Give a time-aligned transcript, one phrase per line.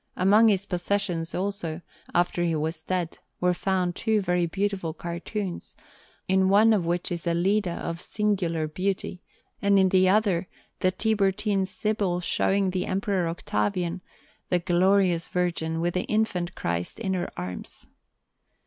[0.15, 5.75] Among his possessions, also, after he was dead, were found two very beautiful cartoons,
[6.27, 9.21] in one of which is a Leda of singular beauty,
[9.61, 10.47] and in the other
[10.79, 14.01] the Tiburtine Sibyl showing to the Emperor Octavian
[14.49, 17.85] the Glorious Virgin with the Infant Christ in her arms.